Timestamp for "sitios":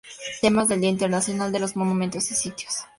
2.33-2.73